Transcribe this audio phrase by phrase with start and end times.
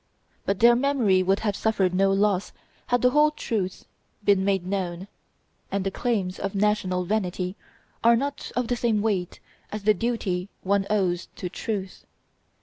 [0.47, 2.53] But their memory would have suffered no loss
[2.87, 3.85] had the whole truth
[4.23, 5.07] been made known;
[5.71, 7.55] and the claims of national vanity
[8.03, 9.39] are not of the same weight
[9.71, 12.03] as the duty one owes to truth.